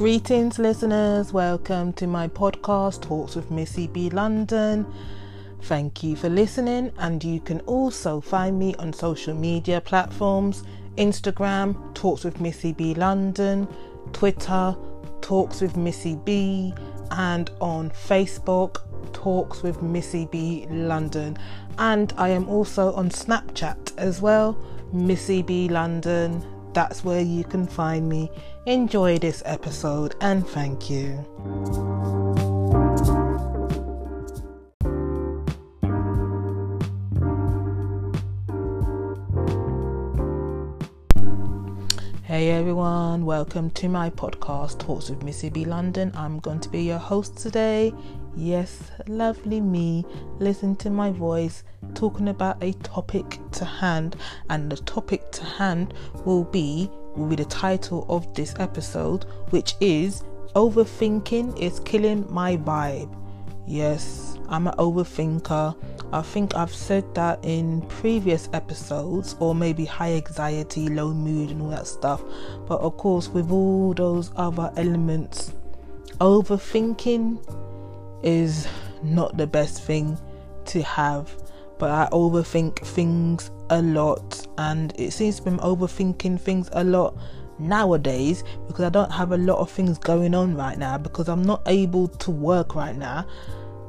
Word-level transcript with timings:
Greetings, 0.00 0.58
listeners. 0.58 1.30
Welcome 1.30 1.92
to 1.92 2.06
my 2.06 2.26
podcast, 2.26 3.02
Talks 3.02 3.36
with 3.36 3.50
Missy 3.50 3.86
B 3.86 4.08
London. 4.08 4.86
Thank 5.64 6.02
you 6.02 6.16
for 6.16 6.30
listening, 6.30 6.90
and 6.96 7.22
you 7.22 7.38
can 7.38 7.60
also 7.66 8.18
find 8.18 8.58
me 8.58 8.74
on 8.76 8.94
social 8.94 9.34
media 9.34 9.78
platforms 9.78 10.64
Instagram, 10.96 11.94
Talks 11.94 12.24
with 12.24 12.40
Missy 12.40 12.72
B 12.72 12.94
London, 12.94 13.68
Twitter, 14.14 14.74
Talks 15.20 15.60
with 15.60 15.76
Missy 15.76 16.16
B, 16.16 16.72
and 17.10 17.50
on 17.60 17.90
Facebook, 17.90 18.78
Talks 19.12 19.62
with 19.62 19.82
Missy 19.82 20.24
B 20.32 20.66
London. 20.70 21.36
And 21.76 22.14
I 22.16 22.30
am 22.30 22.48
also 22.48 22.94
on 22.94 23.10
Snapchat 23.10 23.98
as 23.98 24.22
well, 24.22 24.56
Missy 24.94 25.42
B 25.42 25.68
London. 25.68 26.42
That's 26.72 27.04
where 27.04 27.20
you 27.20 27.44
can 27.44 27.66
find 27.66 28.08
me. 28.08 28.30
Enjoy 28.66 29.18
this 29.18 29.42
episode 29.46 30.14
and 30.20 30.46
thank 30.46 30.88
you. 30.88 31.89
Hey 42.40 42.52
everyone, 42.52 43.26
welcome 43.26 43.68
to 43.72 43.86
my 43.86 44.08
podcast, 44.08 44.78
Talks 44.78 45.10
with 45.10 45.22
Missy 45.22 45.50
B 45.50 45.66
London. 45.66 46.10
I'm 46.14 46.38
going 46.38 46.58
to 46.60 46.70
be 46.70 46.84
your 46.84 46.96
host 46.96 47.36
today. 47.36 47.92
Yes, 48.34 48.92
lovely 49.06 49.60
me. 49.60 50.06
Listen 50.38 50.74
to 50.76 50.88
my 50.88 51.10
voice 51.10 51.64
talking 51.92 52.28
about 52.28 52.56
a 52.64 52.72
topic 52.72 53.38
to 53.52 53.66
hand, 53.66 54.16
and 54.48 54.72
the 54.72 54.78
topic 54.78 55.30
to 55.32 55.44
hand 55.44 55.92
will 56.24 56.44
be 56.44 56.90
will 57.14 57.26
be 57.26 57.36
the 57.36 57.44
title 57.44 58.06
of 58.08 58.32
this 58.32 58.54
episode, 58.58 59.24
which 59.50 59.74
is 59.82 60.24
Overthinking 60.54 61.60
is 61.60 61.78
Killing 61.80 62.26
My 62.32 62.56
Vibe. 62.56 63.19
Yes, 63.70 64.36
I'm 64.48 64.66
an 64.66 64.74
overthinker. 64.78 65.76
I 66.12 66.22
think 66.22 66.56
I've 66.56 66.74
said 66.74 67.14
that 67.14 67.38
in 67.44 67.82
previous 67.82 68.48
episodes, 68.52 69.36
or 69.38 69.54
maybe 69.54 69.84
high 69.84 70.14
anxiety, 70.14 70.88
low 70.88 71.14
mood, 71.14 71.52
and 71.52 71.62
all 71.62 71.68
that 71.68 71.86
stuff. 71.86 72.20
But 72.66 72.80
of 72.80 72.96
course, 72.96 73.28
with 73.28 73.52
all 73.52 73.94
those 73.94 74.32
other 74.34 74.72
elements, 74.76 75.52
overthinking 76.20 77.38
is 78.24 78.66
not 79.04 79.36
the 79.36 79.46
best 79.46 79.84
thing 79.84 80.18
to 80.64 80.82
have. 80.82 81.32
But 81.78 81.90
I 81.90 82.08
overthink 82.10 82.80
things 82.80 83.52
a 83.70 83.80
lot, 83.80 84.48
and 84.58 84.92
it 84.98 85.12
seems 85.12 85.36
to 85.38 85.48
be 85.48 85.50
overthinking 85.58 86.40
things 86.40 86.70
a 86.72 86.82
lot 86.82 87.16
nowadays 87.60 88.42
because 88.66 88.84
I 88.84 88.88
don't 88.88 89.12
have 89.12 89.32
a 89.32 89.36
lot 89.36 89.58
of 89.58 89.70
things 89.70 89.98
going 89.98 90.34
on 90.34 90.56
right 90.56 90.78
now 90.78 90.98
because 90.98 91.28
I'm 91.28 91.42
not 91.42 91.62
able 91.66 92.08
to 92.08 92.30
work 92.30 92.74
right 92.74 92.96
now 92.96 93.26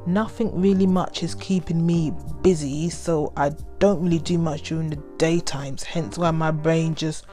nothing 0.06 0.60
really 0.60 0.86
much 0.86 1.22
is 1.22 1.34
keeping 1.34 1.84
me 1.84 2.12
busy, 2.42 2.90
so 2.90 3.32
I 3.36 3.50
don't 3.78 4.02
really 4.02 4.18
do 4.18 4.38
much 4.38 4.62
during 4.68 4.90
the 4.90 4.96
daytimes, 5.16 5.82
hence 5.82 6.18
why 6.18 6.30
my 6.30 6.50
brain 6.50 6.94
just 6.94 7.26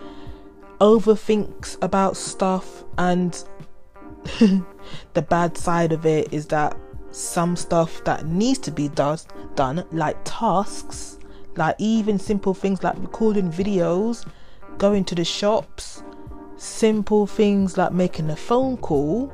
overthinks 0.80 1.78
about 1.82 2.16
stuff 2.16 2.84
and 2.98 3.44
the 5.14 5.22
bad 5.22 5.58
side 5.58 5.92
of 5.92 6.06
it 6.06 6.32
is 6.34 6.48
that 6.48 6.78
some 7.12 7.56
stuff 7.56 8.04
that 8.06 8.26
needs 8.26 8.60
to 8.60 8.72
be 8.72 8.88
does, 8.90 9.28
done 9.56 9.84
like 9.92 10.18
tasks 10.24 11.20
like 11.56 11.76
even 11.80 12.18
simple 12.18 12.54
things 12.54 12.84
like 12.84 12.98
recording 13.00 13.52
videos 13.52 14.26
going 14.78 15.04
to 15.04 15.16
the 15.16 15.26
shops 15.26 16.04
simple 16.56 17.26
things 17.26 17.78
like 17.78 17.92
making 17.92 18.30
a 18.30 18.36
phone 18.36 18.78
call 18.78 19.32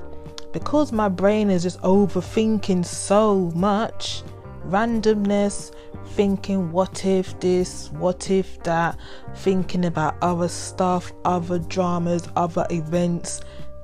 because 0.55 0.93
my 0.93 1.09
brain 1.09 1.49
is 1.49 1.63
just 1.63 1.81
overthinking 1.81 2.85
so 2.85 3.51
much. 3.55 4.23
Randomness, 4.69 5.75
thinking 6.11 6.71
what 6.71 7.05
if 7.05 7.37
this, 7.41 7.91
what 7.91 8.31
if 8.31 8.63
that, 8.63 8.97
thinking 9.35 9.83
about 9.83 10.15
other 10.21 10.47
stuff, 10.47 11.11
other 11.25 11.59
dramas, 11.59 12.29
other 12.37 12.65
events, 12.69 13.41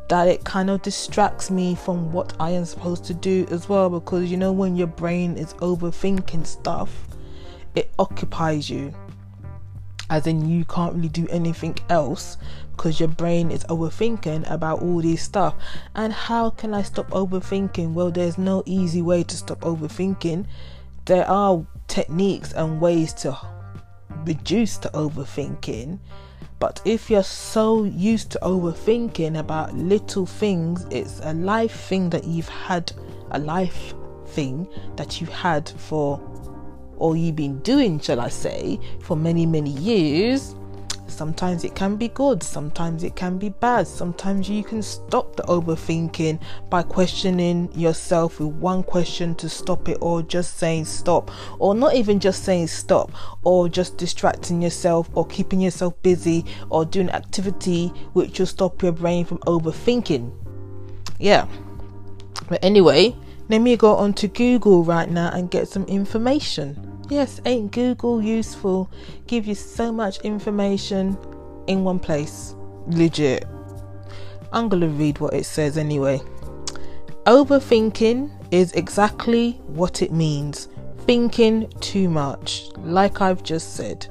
that 0.07 0.29
it 0.29 0.45
kind 0.45 0.69
of 0.69 0.81
distracts 0.81 1.51
me 1.51 1.75
from 1.75 2.13
what 2.13 2.33
I 2.39 2.51
am 2.51 2.63
supposed 2.63 3.03
to 3.03 3.13
do 3.13 3.45
as 3.51 3.67
well. 3.67 3.89
Because 3.89 4.31
you 4.31 4.37
know, 4.37 4.53
when 4.53 4.77
your 4.77 4.87
brain 4.87 5.35
is 5.35 5.53
overthinking 5.55 6.47
stuff, 6.47 7.05
it 7.75 7.91
occupies 7.99 8.69
you 8.69 8.93
as 10.11 10.27
in 10.27 10.47
you 10.47 10.65
can't 10.65 10.93
really 10.93 11.09
do 11.09 11.25
anything 11.29 11.75
else 11.89 12.37
because 12.71 12.99
your 12.99 13.07
brain 13.09 13.49
is 13.49 13.63
overthinking 13.63 14.49
about 14.51 14.81
all 14.81 15.01
this 15.01 15.23
stuff. 15.23 15.55
And 15.95 16.11
how 16.11 16.49
can 16.49 16.73
I 16.73 16.81
stop 16.81 17.09
overthinking? 17.11 17.93
Well, 17.93 18.11
there's 18.11 18.37
no 18.37 18.61
easy 18.65 19.01
way 19.01 19.23
to 19.23 19.37
stop 19.37 19.61
overthinking. 19.61 20.45
There 21.05 21.27
are 21.27 21.65
techniques 21.87 22.51
and 22.51 22.81
ways 22.81 23.13
to 23.13 23.37
reduce 24.25 24.77
the 24.77 24.89
overthinking. 24.89 25.99
But 26.59 26.81
if 26.83 27.09
you're 27.09 27.23
so 27.23 27.85
used 27.85 28.31
to 28.31 28.39
overthinking 28.41 29.39
about 29.39 29.73
little 29.75 30.25
things, 30.25 30.85
it's 30.91 31.21
a 31.23 31.33
life 31.33 31.87
thing 31.87 32.09
that 32.09 32.25
you've 32.25 32.49
had, 32.49 32.91
a 33.31 33.39
life 33.39 33.93
thing 34.27 34.67
that 34.97 35.21
you've 35.21 35.29
had 35.29 35.69
for 35.69 36.19
or 37.01 37.17
you've 37.17 37.35
been 37.35 37.59
doing, 37.61 37.99
shall 37.99 38.19
I 38.19 38.29
say, 38.29 38.79
for 39.01 39.17
many, 39.17 39.47
many 39.47 39.71
years, 39.71 40.53
sometimes 41.07 41.63
it 41.63 41.73
can 41.73 41.95
be 41.95 42.09
good, 42.09 42.43
sometimes 42.43 43.03
it 43.03 43.15
can 43.15 43.39
be 43.39 43.49
bad. 43.49 43.87
Sometimes 43.87 44.47
you 44.47 44.63
can 44.63 44.83
stop 44.83 45.35
the 45.35 45.41
overthinking 45.43 46.39
by 46.69 46.83
questioning 46.83 47.71
yourself 47.73 48.39
with 48.39 48.49
one 48.49 48.83
question 48.83 49.33
to 49.35 49.49
stop 49.49 49.89
it, 49.89 49.97
or 49.99 50.21
just 50.21 50.59
saying 50.59 50.85
stop, 50.85 51.31
or 51.57 51.73
not 51.73 51.95
even 51.95 52.19
just 52.19 52.43
saying 52.43 52.67
stop, 52.67 53.11
or 53.43 53.67
just 53.67 53.97
distracting 53.97 54.61
yourself, 54.61 55.09
or 55.15 55.25
keeping 55.25 55.59
yourself 55.59 55.99
busy, 56.03 56.45
or 56.69 56.85
doing 56.85 57.09
activity 57.09 57.87
which 58.13 58.37
will 58.37 58.45
stop 58.45 58.83
your 58.83 58.91
brain 58.91 59.25
from 59.25 59.39
overthinking. 59.39 60.31
Yeah. 61.19 61.47
But 62.47 62.63
anyway, 62.63 63.15
let 63.49 63.59
me 63.59 63.75
go 63.75 63.95
on 63.95 64.13
to 64.13 64.27
Google 64.27 64.83
right 64.83 65.09
now 65.09 65.31
and 65.33 65.49
get 65.49 65.67
some 65.67 65.85
information. 65.85 66.90
Yes, 67.09 67.41
ain't 67.45 67.71
Google 67.71 68.21
useful? 68.21 68.89
Give 69.27 69.45
you 69.45 69.55
so 69.55 69.91
much 69.91 70.19
information 70.19 71.17
in 71.67 71.83
one 71.83 71.99
place. 71.99 72.55
Legit. 72.87 73.45
I'm 74.53 74.69
gonna 74.69 74.87
read 74.87 75.19
what 75.19 75.33
it 75.33 75.45
says 75.45 75.77
anyway. 75.77 76.21
Overthinking 77.25 78.31
is 78.51 78.71
exactly 78.73 79.61
what 79.67 80.01
it 80.01 80.11
means 80.11 80.67
thinking 81.05 81.67
too 81.79 82.09
much, 82.09 82.69
like 82.77 83.21
I've 83.21 83.43
just 83.43 83.75
said. 83.75 84.07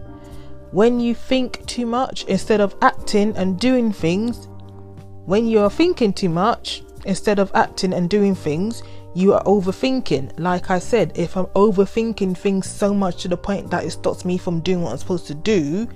When 0.73 1.01
you 1.01 1.15
think 1.15 1.65
too 1.67 1.87
much 1.87 2.25
instead 2.25 2.61
of 2.61 2.75
acting 2.83 3.37
and 3.37 3.59
doing 3.59 3.93
things, 3.93 4.49
when 5.25 5.47
you 5.47 5.61
are 5.61 5.71
thinking 5.71 6.13
too 6.13 6.29
much 6.29 6.83
instead 7.05 7.39
of 7.39 7.51
acting 7.55 7.93
and 7.93 8.11
doing 8.11 8.35
things, 8.35 8.83
you 9.15 9.33
are 9.35 9.43
overthinking. 9.45 10.39
Like 10.39 10.71
I 10.71 10.79
said, 10.79 11.13
if 11.17 11.37
I'm 11.37 11.47
overthinking 11.47 12.37
things 12.37 12.69
so 12.69 12.95
much 12.95 13.23
to 13.23 13.29
the 13.29 13.37
point 13.37 13.71
that 13.71 13.85
it 13.85 13.91
stops 13.91 14.25
me 14.25 14.39
from 14.39 14.61
doing 14.61 14.83
what 14.83 14.93
I'm 14.93 14.99
supposed 14.99 15.27
to 15.29 15.35
do, 15.35 15.89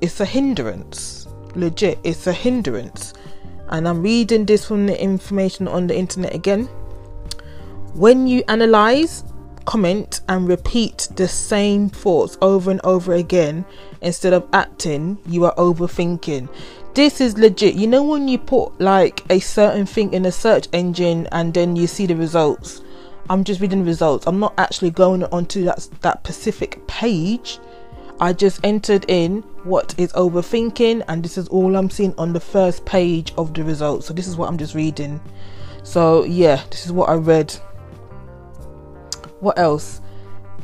it's 0.00 0.20
a 0.20 0.24
hindrance. 0.24 1.26
Legit, 1.54 1.98
it's 2.04 2.26
a 2.26 2.32
hindrance. 2.32 3.14
And 3.68 3.86
I'm 3.86 4.02
reading 4.02 4.46
this 4.46 4.66
from 4.66 4.86
the 4.86 5.00
information 5.00 5.68
on 5.68 5.86
the 5.86 5.96
internet 5.96 6.34
again. 6.34 6.64
When 7.94 8.26
you 8.26 8.42
analyze, 8.48 9.24
comment, 9.64 10.20
and 10.28 10.48
repeat 10.48 11.08
the 11.16 11.28
same 11.28 11.88
thoughts 11.88 12.38
over 12.40 12.70
and 12.70 12.80
over 12.84 13.14
again 13.14 13.64
instead 14.00 14.32
of 14.32 14.48
acting, 14.52 15.18
you 15.26 15.44
are 15.44 15.54
overthinking 15.56 16.48
this 16.98 17.20
is 17.20 17.38
legit. 17.38 17.76
You 17.76 17.86
know 17.86 18.02
when 18.02 18.26
you 18.26 18.38
put 18.38 18.80
like 18.80 19.22
a 19.30 19.38
certain 19.38 19.86
thing 19.86 20.12
in 20.12 20.26
a 20.26 20.32
search 20.32 20.66
engine 20.72 21.28
and 21.30 21.54
then 21.54 21.76
you 21.76 21.86
see 21.86 22.06
the 22.06 22.16
results. 22.16 22.82
I'm 23.30 23.44
just 23.44 23.60
reading 23.60 23.84
the 23.84 23.84
results. 23.84 24.26
I'm 24.26 24.40
not 24.40 24.52
actually 24.58 24.90
going 24.90 25.22
onto 25.22 25.62
that 25.62 25.88
that 26.00 26.24
specific 26.24 26.84
page. 26.88 27.60
I 28.18 28.32
just 28.32 28.58
entered 28.64 29.04
in 29.06 29.42
what 29.62 29.94
is 29.96 30.12
overthinking, 30.14 31.04
and 31.06 31.22
this 31.22 31.38
is 31.38 31.46
all 31.46 31.76
I'm 31.76 31.88
seeing 31.88 32.16
on 32.18 32.32
the 32.32 32.40
first 32.40 32.84
page 32.84 33.32
of 33.38 33.54
the 33.54 33.62
results. 33.62 34.08
So 34.08 34.12
this 34.12 34.26
is 34.26 34.36
what 34.36 34.48
I'm 34.48 34.58
just 34.58 34.74
reading. 34.74 35.20
So 35.84 36.24
yeah, 36.24 36.64
this 36.68 36.84
is 36.84 36.90
what 36.90 37.10
I 37.10 37.14
read. 37.14 37.52
What 39.38 39.56
else? 39.56 40.00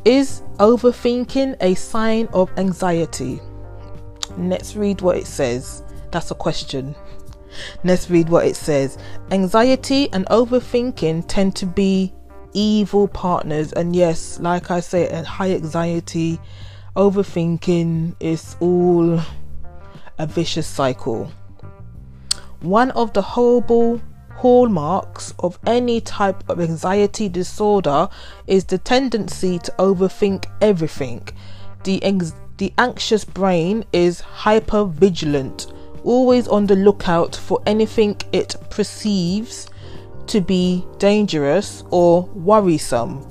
Is 0.05 0.43
overthinking 0.59 1.59
a 1.61 1.77
sign 1.77 2.27
of 2.33 2.51
anxiety? 2.59 3.41
Let's 4.37 4.75
read 4.75 5.01
what 5.01 5.17
it 5.17 5.29
says. 5.29 5.85
That's 6.15 6.31
a 6.31 6.37
question. 6.37 6.95
Let's 7.83 8.09
read 8.09 8.29
what 8.29 8.47
it 8.47 8.55
says. 8.55 8.99
Anxiety 9.33 10.09
and 10.13 10.25
overthinking 10.27 11.25
tend 11.27 11.57
to 11.57 11.67
be 11.67 12.15
evil 12.53 13.09
partners. 13.09 13.73
And 13.73 13.97
yes, 13.97 14.39
like 14.39 14.71
I 14.71 14.79
say, 14.79 15.13
high 15.25 15.51
anxiety, 15.51 16.39
overthinking 16.95 18.15
is 18.21 18.55
all 18.61 19.19
a 20.17 20.27
vicious 20.29 20.69
cycle. 20.69 21.33
one 22.61 22.93
of 22.93 23.13
the 23.13 23.23
horrible 23.23 24.01
hallmarks 24.37 25.35
of 25.41 25.59
any 25.67 26.01
type 26.01 26.49
of 26.49 26.61
anxiety 26.61 27.29
disorder 27.29 28.09
is 28.47 28.65
the 28.67 28.79
tendency 28.79 29.59
to 29.59 29.73
overthink 29.81 30.47
everything. 30.61 31.27
The, 31.83 32.01
ex- 32.05 32.35
the 32.59 32.73
anxious 32.79 33.25
brain 33.25 33.85
is 33.93 34.21
hyper 34.21 34.85
vigilant, 34.85 35.67
always 36.05 36.47
on 36.49 36.67
the 36.67 36.77
lookout 36.77 37.35
for 37.35 37.61
anything 37.67 38.17
it 38.33 38.55
perceives 38.71 39.69
to 40.27 40.41
be 40.41 40.87
dangerous 40.99 41.83
or 41.91 42.23
worrisome 42.35 43.27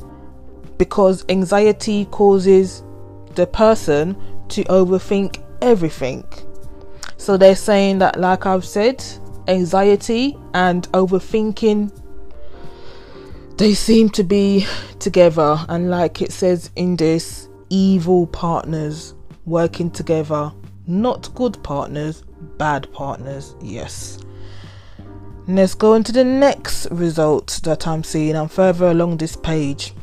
because 0.78 1.26
anxiety 1.30 2.06
causes 2.06 2.84
the 3.36 3.48
person 3.48 4.16
to 4.50 4.64
overthink 4.66 5.44
everything. 5.62 6.24
So 7.18 7.38
they're 7.38 7.56
saying 7.56 8.00
that, 8.00 8.20
like 8.20 8.46
I've 8.46 8.66
said, 8.66 9.04
anxiety 9.48 10.38
and 10.54 10.88
overthinking 10.92 11.92
they 13.58 13.76
seem 13.76 14.10
to 14.10 14.24
be 14.24 14.66
together, 15.00 15.64
and 15.70 15.90
like 15.92 16.22
it 16.22 16.32
says 16.32 16.72
in 16.76 16.96
this, 16.96 17.50
evil 17.70 18.26
partners 18.28 19.14
working 19.46 19.92
together, 19.92 20.52
not 20.88 21.34
good 21.36 21.62
partners, 21.64 22.24
bad 22.58 22.92
partners, 22.94 23.56
yes. 23.62 24.20
Let's 25.48 25.76
go 25.76 25.96
into 25.96 26.14
the 26.14 26.24
next 26.24 26.88
result 26.90 27.60
that 27.64 27.86
I'm 27.86 28.04
seeing. 28.04 28.36
I'm 28.36 28.48
further 28.48 28.88
along 28.88 29.18
this 29.18 29.36
page. 29.36 29.94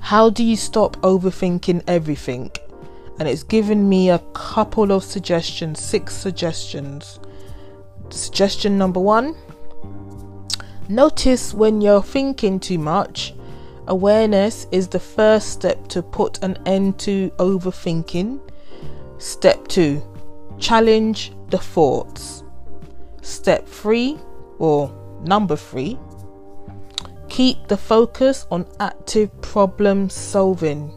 How 0.00 0.28
do 0.28 0.44
you 0.44 0.56
stop 0.56 0.96
overthinking 0.98 1.84
everything? 1.86 2.50
And 3.18 3.26
it's 3.26 3.42
given 3.42 3.88
me 3.88 4.10
a 4.10 4.18
couple 4.34 4.92
of 4.92 5.02
suggestions, 5.02 5.80
six 5.80 6.14
suggestions. 6.14 7.20
Suggestion 8.10 8.76
number 8.76 9.00
one 9.00 9.34
Notice 10.90 11.52
when 11.54 11.80
you're 11.80 12.02
thinking 12.02 12.60
too 12.60 12.78
much. 12.78 13.34
Awareness 13.86 14.66
is 14.70 14.88
the 14.88 15.00
first 15.00 15.50
step 15.50 15.88
to 15.88 16.02
put 16.02 16.42
an 16.42 16.58
end 16.66 16.98
to 17.00 17.30
overthinking. 17.38 18.40
Step 19.18 19.68
two 19.68 20.02
Challenge 20.58 21.32
the 21.50 21.58
thoughts. 21.58 22.42
Step 23.22 23.66
three, 23.66 24.18
or 24.58 24.90
number 25.22 25.56
three, 25.56 25.98
keep 27.28 27.68
the 27.68 27.76
focus 27.76 28.46
on 28.50 28.66
active 28.80 29.30
problem 29.40 30.10
solving. 30.10 30.92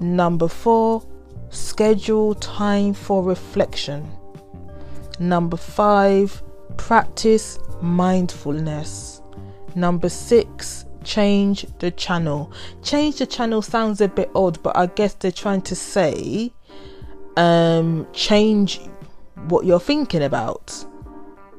Number 0.00 0.48
four, 0.48 1.02
schedule 1.50 2.34
time 2.34 2.94
for 2.94 3.22
reflection. 3.22 4.10
Number 5.20 5.56
five, 5.56 6.42
practice 6.76 7.58
mindfulness. 7.80 9.20
Number 9.74 10.08
six, 10.08 10.86
change 11.04 11.66
the 11.78 11.90
channel. 11.90 12.52
Change 12.82 13.18
the 13.18 13.26
channel 13.26 13.62
sounds 13.62 14.00
a 14.00 14.08
bit 14.08 14.30
odd, 14.34 14.62
but 14.62 14.76
I 14.76 14.86
guess 14.86 15.14
they're 15.14 15.30
trying 15.30 15.62
to 15.62 15.76
say 15.76 16.52
um, 17.36 18.06
change 18.12 18.80
what 19.48 19.64
you're 19.64 19.80
thinking 19.80 20.22
about. 20.22 20.84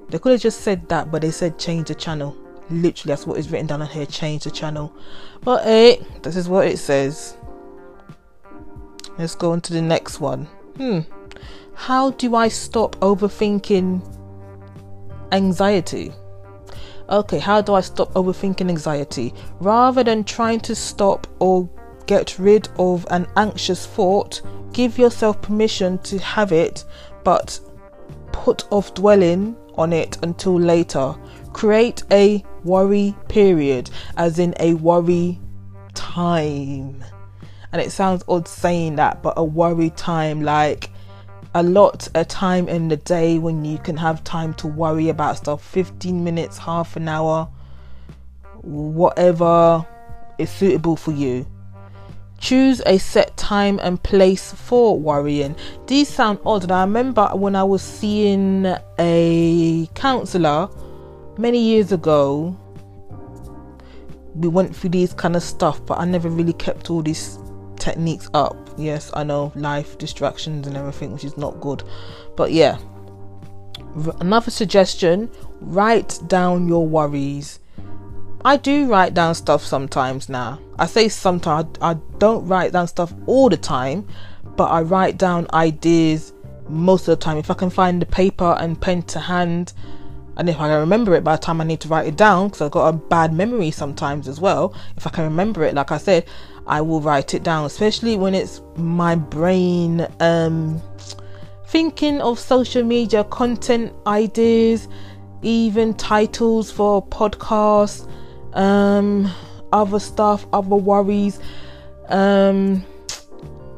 They 0.10 0.19
could 0.19 0.33
have 0.33 0.42
just 0.42 0.62
said 0.62 0.88
that, 0.89 1.12
but 1.12 1.22
they 1.22 1.31
said 1.31 1.57
change 1.57 1.88
the 1.88 1.95
channel. 1.95 2.36
Literally, 2.69 3.12
that's 3.12 3.27
what 3.27 3.38
is 3.38 3.50
written 3.50 3.68
down 3.68 3.81
on 3.81 3.88
here 3.88 4.06
change 4.06 4.44
the 4.44 4.51
channel. 4.51 4.94
But 5.42 5.63
hey, 5.63 6.06
this 6.24 6.36
is 6.36 6.50
what 6.50 6.68
it 6.68 6.77
says. 6.77 7.38
Let's 9.18 9.36
go 9.36 9.51
on 9.51 9.62
to 9.62 9.74
the 9.74 9.81
next 9.81 10.19
one. 10.19 10.45
Hmm. 10.77 11.00
How 11.74 12.12
do 12.12 12.36
I 12.36 12.48
stop 12.48 12.95
overthinking 12.98 14.01
anxiety? 15.31 16.12
Okay, 17.10 17.38
how 17.38 17.62
do 17.62 17.74
I 17.74 17.81
stop 17.81 18.13
overthinking 18.13 18.69
anxiety? 18.69 19.33
Rather 19.60 20.04
than 20.04 20.24
trying 20.24 20.60
to 20.62 20.75
stop 20.75 21.28
or 21.39 21.69
get 22.07 22.38
rid 22.39 22.68
of 22.80 23.06
an 23.12 23.28
anxious 23.38 23.86
thought, 23.86 24.42
give 24.75 24.98
yourself 25.00 25.42
permission 25.42 25.98
to 26.00 26.19
have 26.19 26.51
it, 26.51 26.83
but 27.24 27.57
put 28.33 28.66
off 28.72 28.94
dwelling 28.94 29.56
on 29.75 29.94
it 29.94 30.18
until 30.22 30.60
later. 30.60 31.16
Create 31.54 32.04
a 32.12 32.44
worry 32.66 33.16
period, 33.30 33.89
as 34.18 34.38
in 34.38 34.54
a 34.60 34.74
worry 34.74 35.39
time. 35.94 37.01
And 37.72 37.81
it 37.81 37.92
sounds 37.92 38.25
odd 38.27 38.50
saying 38.50 38.98
that, 38.98 39.24
but 39.24 39.36
a 39.38 39.44
worry 39.45 39.92
time 39.92 40.42
like 40.42 40.89
a 41.54 41.63
lot 41.63 42.10
a 42.13 42.25
time 42.25 42.68
in 42.68 42.89
the 42.89 42.98
day 42.98 43.39
when 43.39 43.63
you 43.63 43.78
can 43.78 43.95
have 43.95 44.25
time 44.25 44.54
to 44.56 44.68
worry 44.68 45.07
about 45.07 45.38
stuff 45.38 45.63
15 45.63 46.21
minutes, 46.21 46.57
half 46.57 46.98
an 46.98 47.07
hour, 47.07 47.48
whatever 48.62 49.88
is 50.38 50.50
suitable 50.50 50.98
for 50.98 51.13
you. 51.13 51.48
Choose 52.39 52.81
a 52.85 52.97
set 52.97 53.35
time 53.37 53.79
and 53.81 54.01
place 54.01 54.51
for 54.51 54.99
worrying. 54.99 55.55
These 55.87 56.09
sound 56.09 56.39
odd, 56.45 56.63
and 56.63 56.71
I 56.71 56.81
remember 56.81 57.27
when 57.33 57.55
I 57.55 57.63
was 57.63 57.81
seeing 57.81 58.65
a 58.99 59.89
counselor 59.95 60.69
many 61.37 61.59
years 61.59 61.91
ago. 61.91 62.55
We 64.35 64.49
went 64.49 64.75
through 64.75 64.89
these 64.89 65.13
kind 65.13 65.35
of 65.35 65.43
stuff, 65.43 65.83
but 65.85 65.97
I 65.97 66.05
never 66.05 66.29
really 66.29 66.53
kept 66.53 66.89
all 66.89 67.01
these 67.01 67.39
techniques 67.77 68.29
up. 68.33 68.57
Yes, 68.77 69.09
I 69.13 69.23
know 69.23 69.53
life 69.55 69.97
distractions 69.97 70.67
and 70.67 70.75
everything, 70.75 71.13
which 71.13 71.23
is 71.23 71.37
not 71.37 71.61
good, 71.61 71.83
but 72.35 72.51
yeah. 72.51 72.77
Another 74.19 74.51
suggestion 74.51 75.31
write 75.61 76.19
down 76.27 76.67
your 76.67 76.85
worries 76.85 77.59
I 78.45 78.57
do 78.57 78.85
write 78.85 79.15
down 79.15 79.33
stuff 79.33 79.63
sometimes 79.63 80.29
now. 80.29 80.59
I 80.77 80.86
say 80.86 81.07
sometimes, 81.10 81.77
I 81.81 81.95
don't 82.19 82.45
write 82.48 82.74
down 82.74 82.88
stuff 82.88 83.13
all 83.27 83.50
the 83.50 83.57
time, 83.57 84.07
but 84.56 84.66
I 84.66 84.81
write 84.81 85.18
down 85.18 85.48
ideas 85.54 86.33
most 86.68 87.07
of 87.07 87.18
the 87.18 87.24
time. 87.24 87.38
If 87.38 87.50
I 87.50 87.54
can 87.54 87.69
find 87.69 88.01
the 88.01 88.06
paper 88.06 88.56
and 88.60 88.80
pen 88.80 89.04
to 89.04 89.19
hand, 89.19 89.74
and 90.38 90.50
if 90.50 90.60
I 90.60 90.68
can 90.68 90.80
remember 90.80 91.16
it 91.16 91.24
by 91.24 91.38
the 91.38 91.42
time 91.42 91.62
I 91.62 91.63
need 91.63 91.80
to 91.81 91.88
write 91.88 92.07
it 92.07 92.18
down, 92.18 92.48
because 92.48 92.62
I've 92.62 92.72
got 92.72 92.89
a 92.89 92.94
bad 92.94 93.33
memory 93.33 93.72
sometimes 93.72 94.27
as 94.27 94.42
well, 94.42 94.75
if 94.98 95.07
I 95.07 95.10
can 95.10 95.24
remember 95.24 95.63
it, 95.63 95.75
like 95.75 95.92
I 95.92 95.98
said, 95.98 96.25
I 96.68 96.81
will 96.81 97.00
write 97.00 97.33
it 97.33 97.44
down, 97.44 97.66
especially 97.66 98.18
when 98.18 98.33
it's 98.36 98.62
my 98.75 99.16
brain 99.16 100.06
um, 100.19 100.81
thinking 101.68 102.19
of 102.21 102.38
social 102.38 102.83
media 102.83 103.23
content 103.23 103.94
ideas, 104.07 104.90
even 105.42 105.94
titles 105.94 106.71
for 106.71 107.06
podcasts 107.06 108.09
um, 108.54 109.31
other 109.75 109.99
stuff, 109.99 110.47
other 110.53 110.75
worries. 110.75 111.39
Um, 112.07 112.83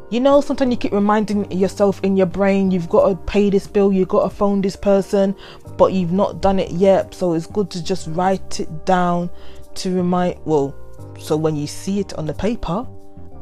you 0.09 0.19
know, 0.21 0.39
sometimes 0.39 0.71
you 0.71 0.77
keep 0.77 0.93
reminding 0.93 1.51
yourself 1.51 1.99
in 2.01 2.15
your 2.15 2.27
brain 2.27 2.71
you've 2.71 2.87
got 2.87 3.09
to 3.09 3.15
pay 3.31 3.49
this 3.49 3.67
bill, 3.67 3.91
you've 3.91 4.07
got 4.07 4.29
to 4.29 4.33
phone 4.33 4.61
this 4.61 4.75
person, 4.75 5.35
but 5.77 5.91
you've 5.91 6.13
not 6.13 6.41
done 6.41 6.59
it 6.59 6.71
yet. 6.71 7.13
So 7.13 7.33
it's 7.33 7.47
good 7.47 7.69
to 7.71 7.83
just 7.83 8.07
write 8.11 8.61
it 8.61 8.85
down 8.85 9.29
to 9.75 9.93
remind. 9.93 10.39
Well, 10.45 10.73
so 11.19 11.35
when 11.35 11.55
you 11.55 11.67
see 11.67 11.99
it 11.99 12.13
on 12.13 12.25
the 12.25 12.33
paper, 12.33 12.87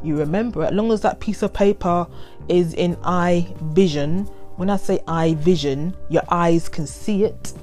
you 0.03 0.17
remember. 0.17 0.63
As 0.63 0.71
long 0.71 0.91
as 0.91 1.01
that 1.01 1.19
piece 1.19 1.43
of 1.43 1.53
paper 1.53 2.07
is 2.47 2.73
in 2.73 2.97
eye 3.03 3.53
vision, 3.73 4.25
when 4.55 4.69
I 4.69 4.77
say 4.77 4.99
eye 5.07 5.35
vision, 5.35 5.95
your 6.09 6.23
eyes 6.29 6.69
can 6.69 6.87
see 6.87 7.25
it 7.25 7.53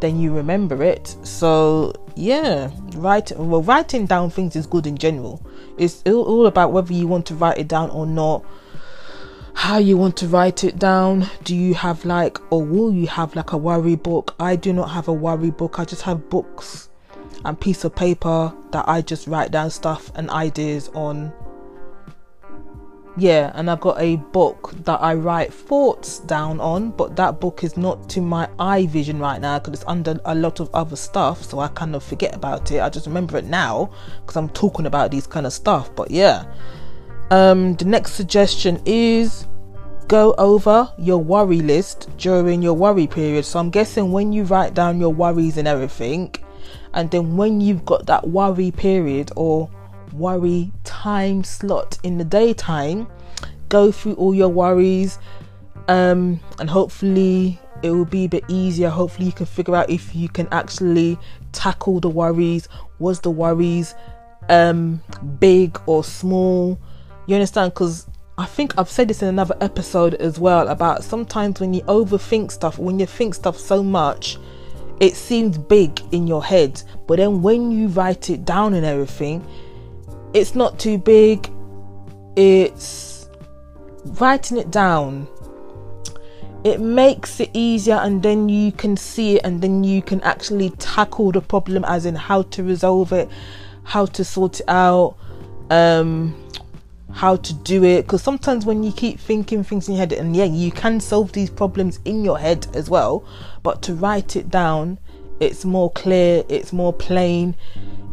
then 0.00 0.20
you 0.20 0.32
remember 0.34 0.82
it. 0.82 1.16
So 1.22 1.92
yeah, 2.14 2.70
write 2.96 3.32
well 3.36 3.62
writing 3.62 4.06
down 4.06 4.30
things 4.30 4.56
is 4.56 4.66
good 4.66 4.86
in 4.86 4.96
general. 4.96 5.44
It's 5.78 6.02
all 6.04 6.46
about 6.46 6.72
whether 6.72 6.92
you 6.92 7.06
want 7.06 7.26
to 7.26 7.34
write 7.34 7.58
it 7.58 7.68
down 7.68 7.90
or 7.90 8.06
not. 8.06 8.44
How 9.54 9.78
you 9.78 9.96
want 9.96 10.16
to 10.18 10.26
write 10.26 10.64
it 10.64 10.78
down? 10.78 11.28
Do 11.44 11.54
you 11.54 11.74
have 11.74 12.04
like, 12.04 12.38
or 12.52 12.64
will 12.64 12.92
you 12.92 13.06
have 13.08 13.34
like 13.36 13.52
a 13.52 13.56
worry 13.56 13.96
book? 13.96 14.34
I 14.40 14.56
do 14.56 14.72
not 14.72 14.90
have 14.90 15.08
a 15.08 15.12
worry 15.12 15.50
book. 15.50 15.78
I 15.78 15.84
just 15.84 16.02
have 16.02 16.30
books 16.30 16.88
and 17.44 17.60
piece 17.60 17.84
of 17.84 17.94
paper 17.94 18.54
that 18.72 18.88
I 18.88 19.02
just 19.02 19.26
write 19.26 19.50
down 19.50 19.70
stuff 19.70 20.12
and 20.14 20.30
ideas 20.30 20.88
on 20.94 21.32
yeah 23.20 23.52
and 23.54 23.70
i 23.70 23.76
got 23.76 24.00
a 24.00 24.16
book 24.16 24.72
that 24.84 24.98
i 25.02 25.12
write 25.12 25.52
thoughts 25.52 26.20
down 26.20 26.58
on 26.58 26.90
but 26.90 27.16
that 27.16 27.38
book 27.38 27.62
is 27.62 27.76
not 27.76 28.08
to 28.08 28.20
my 28.20 28.48
eye 28.58 28.86
vision 28.86 29.18
right 29.18 29.42
now 29.42 29.58
because 29.58 29.74
it's 29.74 29.84
under 29.86 30.18
a 30.24 30.34
lot 30.34 30.58
of 30.58 30.70
other 30.72 30.96
stuff 30.96 31.42
so 31.42 31.58
i 31.58 31.68
kind 31.68 31.94
of 31.94 32.02
forget 32.02 32.34
about 32.34 32.70
it. 32.72 32.80
I 32.80 32.88
just 32.88 33.06
remember 33.06 33.36
it 33.36 33.44
now 33.44 33.90
because 34.20 34.36
i'm 34.36 34.48
talking 34.48 34.86
about 34.86 35.10
these 35.10 35.26
kind 35.26 35.46
of 35.46 35.52
stuff 35.52 35.94
but 35.94 36.10
yeah. 36.10 36.44
Um 37.30 37.74
the 37.74 37.84
next 37.84 38.12
suggestion 38.12 38.80
is 38.86 39.46
go 40.08 40.34
over 40.38 40.90
your 40.98 41.18
worry 41.18 41.60
list 41.60 42.08
during 42.16 42.62
your 42.62 42.74
worry 42.74 43.06
period. 43.06 43.44
So 43.44 43.58
i'm 43.58 43.70
guessing 43.70 44.12
when 44.12 44.32
you 44.32 44.44
write 44.44 44.72
down 44.72 44.98
your 44.98 45.12
worries 45.12 45.58
and 45.58 45.68
everything 45.68 46.34
and 46.94 47.10
then 47.10 47.36
when 47.36 47.60
you've 47.60 47.84
got 47.84 48.06
that 48.06 48.26
worry 48.26 48.70
period 48.70 49.30
or 49.36 49.70
worry 50.12 50.72
time 50.84 51.44
slot 51.44 51.98
in 52.02 52.18
the 52.18 52.24
daytime. 52.24 53.06
Go 53.68 53.92
through 53.92 54.14
all 54.14 54.34
your 54.34 54.48
worries 54.48 55.18
um, 55.88 56.40
and 56.58 56.70
hopefully 56.70 57.58
it 57.82 57.90
will 57.90 58.04
be 58.04 58.24
a 58.26 58.28
bit 58.28 58.44
easier. 58.48 58.88
Hopefully, 58.88 59.26
you 59.26 59.32
can 59.32 59.46
figure 59.46 59.74
out 59.74 59.88
if 59.90 60.14
you 60.14 60.28
can 60.28 60.46
actually 60.52 61.18
tackle 61.52 62.00
the 62.00 62.08
worries. 62.08 62.68
Was 62.98 63.20
the 63.20 63.30
worries 63.30 63.94
um, 64.48 65.02
big 65.38 65.80
or 65.86 66.04
small? 66.04 66.78
You 67.26 67.34
understand? 67.36 67.72
Because 67.72 68.06
I 68.38 68.46
think 68.46 68.78
I've 68.78 68.90
said 68.90 69.08
this 69.08 69.22
in 69.22 69.28
another 69.28 69.56
episode 69.60 70.14
as 70.14 70.38
well 70.38 70.68
about 70.68 71.04
sometimes 71.04 71.60
when 71.60 71.74
you 71.74 71.82
overthink 71.82 72.52
stuff, 72.52 72.78
when 72.78 72.98
you 72.98 73.06
think 73.06 73.34
stuff 73.34 73.58
so 73.58 73.82
much, 73.82 74.38
it 75.00 75.16
seems 75.16 75.56
big 75.56 76.00
in 76.12 76.26
your 76.26 76.44
head, 76.44 76.82
but 77.06 77.16
then 77.16 77.40
when 77.42 77.70
you 77.70 77.88
write 77.88 78.28
it 78.28 78.44
down 78.44 78.74
and 78.74 78.84
everything, 78.84 79.46
it's 80.32 80.54
not 80.54 80.78
too 80.78 80.98
big. 80.98 81.50
It's 82.36 83.28
writing 84.04 84.56
it 84.56 84.70
down. 84.70 85.28
It 86.62 86.80
makes 86.80 87.40
it 87.40 87.50
easier 87.54 87.94
and 87.94 88.22
then 88.22 88.48
you 88.48 88.70
can 88.70 88.96
see 88.96 89.36
it 89.36 89.44
and 89.44 89.62
then 89.62 89.82
you 89.82 90.02
can 90.02 90.20
actually 90.22 90.70
tackle 90.70 91.32
the 91.32 91.40
problem 91.40 91.84
as 91.84 92.04
in 92.04 92.14
how 92.14 92.42
to 92.42 92.62
resolve 92.62 93.12
it 93.12 93.30
how 93.82 94.04
to 94.04 94.22
sort 94.22 94.60
it 94.60 94.68
out 94.68 95.16
um 95.70 96.36
how 97.12 97.34
to 97.36 97.54
do 97.54 97.82
it. 97.82 98.02
Because 98.02 98.22
sometimes 98.22 98.66
when 98.66 98.84
you 98.84 98.92
keep 98.92 99.18
thinking 99.18 99.64
things 99.64 99.88
in 99.88 99.94
your 99.94 100.00
head 100.00 100.12
and 100.12 100.36
yeah 100.36 100.44
you 100.44 100.70
can 100.70 101.00
solve 101.00 101.32
these 101.32 101.50
problems 101.50 101.98
in 102.04 102.24
your 102.24 102.38
head 102.38 102.66
as 102.74 102.88
well 102.88 103.24
but 103.62 103.82
to 103.82 103.94
write 103.94 104.36
it 104.36 104.50
down 104.50 104.98
it's 105.40 105.64
more 105.64 105.90
clear 105.90 106.44
it's 106.48 106.72
more 106.72 106.92
plain. 106.92 107.56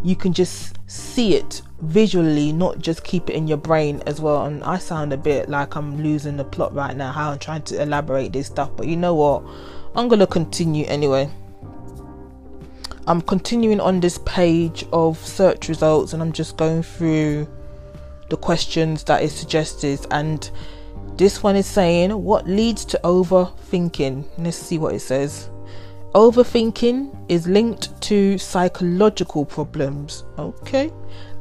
You 0.04 0.16
can 0.16 0.32
just 0.32 0.78
see 0.90 1.36
it 1.36 1.62
visually, 1.82 2.52
not 2.52 2.80
just 2.80 3.04
keep 3.04 3.30
it 3.30 3.34
in 3.34 3.48
your 3.48 3.58
brain 3.58 4.02
as 4.06 4.20
well. 4.20 4.46
And 4.46 4.64
I 4.64 4.78
sound 4.78 5.14
a 5.14 5.18
bit 5.18 5.50
like 5.50 5.76
I'm 5.76 6.02
losing 6.02 6.38
the 6.38 6.46
plot 6.46 6.74
right 6.74 6.96
now, 6.96 7.12
how 7.12 7.32
I'm 7.32 7.40
trying 7.40 7.64
to 7.64 7.82
elaborate 7.82 8.34
this 8.34 8.48
stuff. 8.48 8.72
But 8.76 8.88
you 8.88 8.96
know 8.96 9.16
what? 9.16 9.44
I'm 9.96 10.08
going 10.08 10.20
to 10.20 10.28
continue 10.28 10.86
anyway. 10.86 11.30
I'm 13.08 13.22
continuing 13.22 13.80
on 13.80 14.00
this 14.00 14.20
page 14.26 14.86
of 14.92 15.18
search 15.18 15.70
results 15.70 16.14
and 16.14 16.22
I'm 16.22 16.34
just 16.34 16.58
going 16.58 16.84
through 16.84 17.48
the 18.30 18.38
questions 18.38 19.04
that 19.06 19.24
it 19.24 19.30
suggested. 19.30 20.06
And 20.12 20.50
this 21.16 21.42
one 21.42 21.56
is 21.56 21.66
saying, 21.66 22.12
What 22.12 22.48
leads 22.48 22.84
to 22.86 23.00
overthinking? 23.04 24.26
Let's 24.38 24.58
see 24.58 24.78
what 24.78 24.94
it 24.94 25.00
says. 25.00 25.50
Overthinking 26.14 27.26
is 27.30 27.48
linked 27.48 28.00
to 28.02 28.38
psychological 28.38 29.46
problems, 29.46 30.24
okay, 30.40 30.92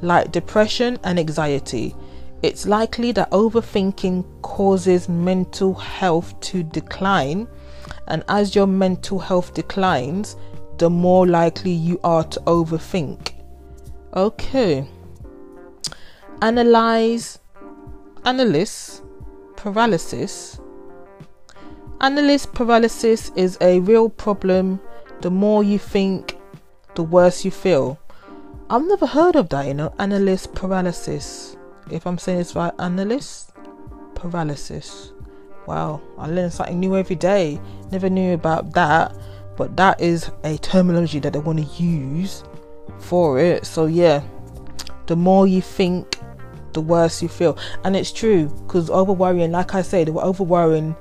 like 0.03 0.33
depression 0.33 0.99
and 1.05 1.19
anxiety. 1.19 1.95
It's 2.43 2.67
likely 2.67 3.13
that 3.13 3.31
overthinking 3.31 4.25
causes 4.43 5.09
mental 5.09 5.75
health 5.75 6.39
to 6.41 6.63
decline, 6.63 7.49
and 8.09 8.23
as 8.29 8.55
your 8.55 8.67
mental 8.67 9.19
health 9.19 9.55
declines, 9.55 10.37
the 10.79 10.91
more 10.91 11.27
likely 11.27 11.73
you 11.73 11.99
are 12.05 12.25
to 12.25 12.41
overthink. 12.41 13.33
Okay. 14.15 14.87
Analyze, 16.43 17.39
analysis, 18.25 19.03
paralysis 19.57 20.61
Analysis 21.99 22.45
paralysis 22.45 23.33
is 23.37 23.57
a 23.63 23.81
real 23.81 24.11
problem. 24.11 24.79
The 25.23 25.31
more 25.31 25.65
you 25.65 25.79
think, 25.79 26.37
the 26.95 27.03
worse 27.03 27.43
you 27.43 27.51
feel. 27.51 27.99
I've 28.69 28.85
never 28.85 29.07
heard 29.07 29.37
of 29.37 29.49
that, 29.51 29.69
you 29.69 29.75
know, 29.75 29.95
analyst 30.01 30.53
paralysis. 30.53 31.57
If 31.89 32.05
I'm 32.05 32.19
saying 32.19 32.39
this 32.39 32.57
right, 32.57 32.73
analyst 32.81 33.53
paralysis. 34.17 35.13
Wow, 35.69 36.01
I 36.19 36.27
learn 36.27 36.51
something 36.51 36.81
new 36.81 36.97
every 36.97 37.15
day. 37.15 37.61
Never 37.93 38.11
knew 38.11 38.35
about 38.35 38.73
that, 38.73 39.17
but 39.57 39.77
that 39.77 40.01
is 40.01 40.33
a 40.43 40.59
terminology 40.59 41.21
that 41.21 41.33
they 41.33 41.39
want 41.39 41.61
to 41.61 41.83
use 41.83 42.43
for 42.99 43.39
it. 43.39 43.65
So, 43.67 43.87
yeah, 43.87 44.25
the 45.07 45.15
more 45.15 45.47
you 45.47 45.63
think, 45.63 46.19
the 46.73 46.81
worse 46.81 47.23
you 47.23 47.29
feel. 47.29 47.57
And 47.85 47.95
it's 47.95 48.11
true 48.11 48.49
because 48.67 48.91
over 48.91 49.13
worrying, 49.13 49.53
like 49.53 49.77
I 49.77 49.83
said, 49.83 50.09
over 50.09 50.43
worrying 50.43 50.97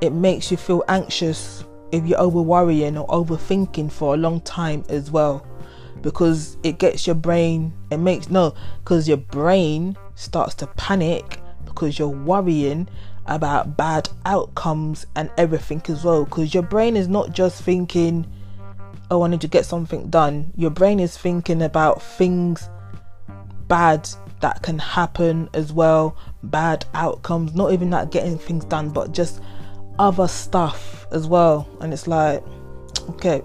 it 0.00 0.10
makes 0.10 0.50
you 0.50 0.56
feel 0.56 0.82
anxious 0.88 1.64
if 1.92 2.04
you're 2.04 2.20
over 2.20 2.42
worrying 2.42 2.98
or 2.98 3.06
overthinking 3.06 3.92
for 3.92 4.14
a 4.14 4.16
long 4.16 4.40
time 4.40 4.84
as 4.88 5.12
well 5.12 5.46
because 6.02 6.56
it 6.62 6.78
gets 6.78 7.06
your 7.06 7.14
brain 7.14 7.72
it 7.90 7.98
makes 7.98 8.28
no 8.30 8.54
because 8.78 9.08
your 9.08 9.16
brain 9.16 9.96
starts 10.14 10.54
to 10.54 10.66
panic 10.68 11.40
because 11.64 11.98
you're 11.98 12.08
worrying 12.08 12.88
about 13.26 13.76
bad 13.76 14.08
outcomes 14.24 15.06
and 15.16 15.30
everything 15.36 15.82
as 15.88 16.04
well 16.04 16.24
because 16.24 16.54
your 16.54 16.62
brain 16.62 16.96
is 16.96 17.08
not 17.08 17.32
just 17.32 17.62
thinking 17.62 18.26
oh 19.10 19.22
i 19.22 19.28
need 19.28 19.40
to 19.40 19.48
get 19.48 19.64
something 19.64 20.08
done 20.08 20.52
your 20.56 20.70
brain 20.70 21.00
is 21.00 21.16
thinking 21.16 21.62
about 21.62 22.00
things 22.02 22.68
bad 23.68 24.08
that 24.40 24.62
can 24.62 24.78
happen 24.78 25.48
as 25.54 25.72
well 25.72 26.16
bad 26.44 26.84
outcomes 26.94 27.54
not 27.54 27.72
even 27.72 27.90
that 27.90 28.10
getting 28.10 28.38
things 28.38 28.64
done 28.66 28.90
but 28.90 29.12
just 29.12 29.40
other 29.98 30.28
stuff 30.28 31.06
as 31.12 31.26
well. 31.26 31.68
And 31.80 31.92
it's 31.92 32.06
like, 32.06 32.42
okay. 33.10 33.42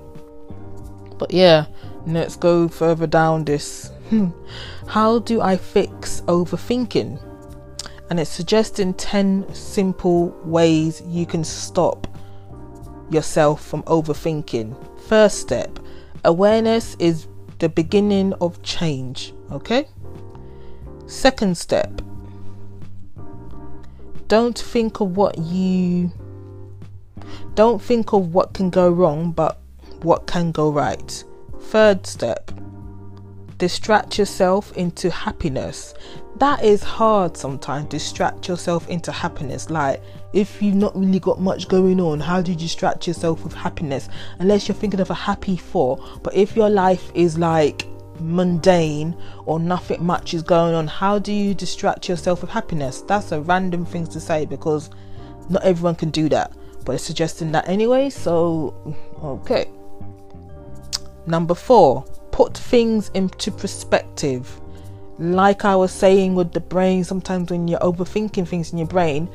But 1.18 1.32
yeah, 1.32 1.66
let's 2.06 2.36
go 2.36 2.68
further 2.68 3.08
down 3.08 3.46
this. 3.46 3.92
Hmm. 4.10 4.30
How 4.88 5.20
do 5.20 5.42
I 5.42 5.58
fix 5.58 6.22
overthinking? 6.22 7.22
And 8.10 8.20
it's 8.20 8.30
suggesting 8.30 8.94
10 8.94 9.54
simple 9.54 10.30
ways 10.44 11.02
you 11.08 11.26
can 11.26 11.44
stop 11.44 12.08
yourself 13.10 13.66
from 13.66 13.84
overthinking. 13.84 14.76
First 15.08 15.40
step 15.40 15.80
awareness 16.24 16.96
is 17.00 17.28
the 17.60 17.70
beginning 17.70 18.34
of 18.42 18.62
change. 18.64 19.34
Okay? 19.52 19.88
Second 21.08 21.58
step 21.58 22.02
don't 24.32 24.58
think 24.58 25.02
of 25.02 25.18
what 25.18 25.38
you 25.38 26.10
don't 27.54 27.82
think 27.82 28.14
of 28.14 28.34
what 28.34 28.54
can 28.54 28.70
go 28.70 28.90
wrong, 28.90 29.32
but 29.34 29.60
what 30.04 30.26
can 30.26 30.54
go 30.54 30.72
right. 30.72 31.24
Third 31.72 32.06
step 32.06 32.52
distract 33.58 34.18
yourself 34.18 34.76
into 34.76 35.10
happiness. 35.10 35.94
That 36.36 36.66
is 36.66 36.84
hard 36.84 37.38
sometimes. 37.38 37.88
Distract 37.88 38.50
yourself 38.50 38.90
into 38.90 39.10
happiness. 39.10 39.70
Like, 39.70 40.04
if 40.34 40.62
you've 40.62 40.76
not 40.76 40.94
really 40.98 41.20
got 41.20 41.40
much 41.40 41.70
going 41.70 42.02
on, 42.02 42.20
how 42.20 42.42
do 42.42 42.52
you 42.52 42.58
distract 42.58 43.08
yourself 43.08 43.46
with 43.46 43.54
happiness? 43.54 44.10
Unless 44.40 44.68
you're 44.68 44.76
thinking 44.76 45.00
of 45.00 45.12
a 45.12 45.14
happy 45.14 45.56
thought. 45.56 46.24
But 46.24 46.36
if 46.36 46.58
your 46.58 46.70
life 46.70 47.10
is 47.14 47.38
like 47.38 47.88
mundane 48.20 49.16
or 49.46 49.58
nothing 49.58 50.04
much 50.06 50.34
is 50.34 50.44
going 50.44 50.76
on, 50.76 50.88
how 50.88 51.20
do 51.20 51.32
you 51.32 51.54
distract 51.54 52.10
yourself 52.10 52.42
with 52.42 52.50
happiness? 52.50 53.02
That's 53.04 53.32
a 53.32 53.40
random 53.40 53.86
thing 53.86 54.08
to 54.08 54.20
say 54.20 54.46
because 54.46 54.90
not 55.50 55.64
everyone 55.64 55.96
can 55.96 56.10
do 56.10 56.28
that 56.30 56.52
but 56.84 56.94
it's 56.94 57.04
suggesting 57.04 57.52
that 57.52 57.68
anyway. 57.70 58.10
So, 58.10 58.74
okay. 59.24 59.70
Number 61.26 61.54
four, 61.54 62.04
put 62.32 62.58
things 62.58 63.10
into 63.14 63.52
perspective. 63.52 64.60
Like 65.20 65.66
I 65.66 65.76
was 65.76 65.92
saying 65.92 66.36
with 66.36 66.54
the 66.54 66.60
brain, 66.60 67.04
sometimes 67.04 67.52
when 67.52 67.68
you're 67.68 67.80
overthinking 67.80 68.48
things 68.48 68.72
in 68.72 68.80
your 68.80 68.88
brain, 68.88 69.30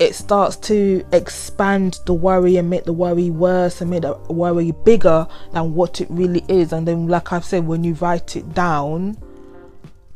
it 0.00 0.14
starts 0.14 0.56
to 0.56 1.04
expand 1.12 2.00
the 2.06 2.14
worry 2.14 2.56
and 2.56 2.70
make 2.70 2.84
the 2.84 2.92
worry 2.92 3.30
worse 3.30 3.80
and 3.82 3.90
make 3.90 4.02
the 4.02 4.14
worry 4.30 4.72
bigger 4.84 5.28
than 5.52 5.74
what 5.74 6.00
it 6.00 6.08
really 6.10 6.44
is. 6.48 6.72
And 6.72 6.88
then, 6.88 7.06
like 7.06 7.32
I've 7.32 7.44
said, 7.44 7.66
when 7.66 7.84
you 7.84 7.94
write 7.94 8.34
it 8.34 8.54
down, 8.54 9.18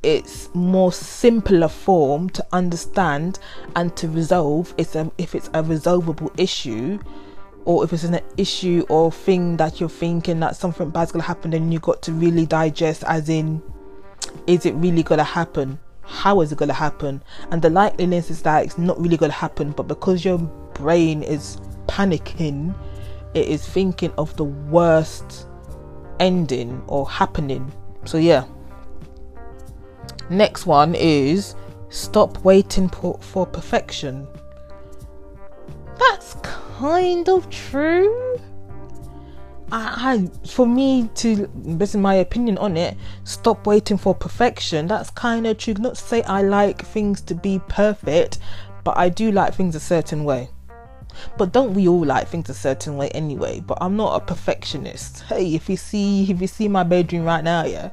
it's 0.02 0.48
more 0.54 0.92
simpler 0.92 1.68
form 1.68 2.28
to 2.30 2.46
understand 2.52 3.38
and 3.74 3.96
to 3.96 4.06
resolve 4.08 4.74
it's 4.76 4.94
if 5.16 5.34
it's 5.34 5.48
a 5.54 5.62
resolvable 5.62 6.30
issue 6.36 6.98
or 7.64 7.84
if 7.84 7.92
it's 7.92 8.04
an 8.04 8.20
issue 8.36 8.84
or 8.88 9.10
thing 9.10 9.56
that 9.56 9.80
you're 9.80 9.88
thinking 9.88 10.40
that 10.40 10.56
something 10.56 10.90
bad's 10.90 11.12
gonna 11.12 11.24
happen 11.24 11.50
then 11.50 11.72
you 11.72 11.78
got 11.78 12.02
to 12.02 12.12
really 12.12 12.46
digest 12.46 13.04
as 13.06 13.28
in 13.28 13.62
is 14.46 14.66
it 14.66 14.74
really 14.74 15.02
gonna 15.02 15.24
happen? 15.24 15.78
How 16.02 16.40
is 16.40 16.52
it 16.52 16.58
gonna 16.58 16.74
happen? 16.74 17.22
And 17.50 17.62
the 17.62 17.68
likeliness 17.68 18.30
is 18.30 18.42
that 18.42 18.64
it's 18.64 18.78
not 18.78 19.00
really 19.00 19.16
gonna 19.16 19.32
happen 19.32 19.70
but 19.70 19.88
because 19.88 20.24
your 20.24 20.38
brain 20.74 21.22
is 21.22 21.58
panicking 21.86 22.74
it 23.34 23.48
is 23.48 23.66
thinking 23.66 24.12
of 24.16 24.36
the 24.36 24.44
worst 24.44 25.46
ending 26.20 26.82
or 26.86 27.08
happening. 27.08 27.72
So 28.04 28.18
yeah. 28.18 28.44
Next 30.30 30.66
one 30.66 30.94
is 30.94 31.54
stop 31.88 32.42
waiting 32.44 32.88
for, 32.88 33.18
for 33.20 33.44
perfection. 33.44 34.26
That's 35.98 36.34
kind 36.78 37.28
of 37.28 37.48
true. 37.50 38.38
I, 39.72 40.28
I, 40.42 40.46
for 40.46 40.66
me 40.66 41.08
to 41.16 41.46
based 41.46 41.96
my 41.96 42.14
opinion 42.14 42.58
on 42.58 42.76
it, 42.76 42.96
stop 43.24 43.66
waiting 43.66 43.96
for 43.96 44.14
perfection. 44.14 44.86
That's 44.86 45.10
kind 45.10 45.46
of 45.46 45.58
true. 45.58 45.74
Not 45.74 45.94
to 45.96 46.02
say 46.02 46.22
I 46.22 46.42
like 46.42 46.84
things 46.84 47.20
to 47.22 47.34
be 47.34 47.60
perfect, 47.68 48.38
but 48.84 48.96
I 48.96 49.08
do 49.08 49.32
like 49.32 49.54
things 49.54 49.74
a 49.74 49.80
certain 49.80 50.24
way. 50.24 50.48
But 51.38 51.52
don't 51.52 51.74
we 51.74 51.86
all 51.86 52.04
like 52.04 52.28
things 52.28 52.50
a 52.50 52.54
certain 52.54 52.96
way 52.96 53.08
anyway? 53.10 53.60
But 53.60 53.78
I'm 53.80 53.96
not 53.96 54.20
a 54.20 54.24
perfectionist. 54.24 55.22
Hey, 55.22 55.54
if 55.54 55.68
you 55.68 55.76
see 55.76 56.30
if 56.30 56.40
you 56.40 56.48
see 56.48 56.68
my 56.68 56.82
bedroom 56.82 57.24
right 57.24 57.44
now, 57.44 57.64
yeah, 57.64 57.90